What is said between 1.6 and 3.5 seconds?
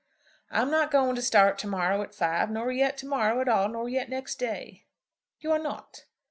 morrow at five, nor yet to morrow at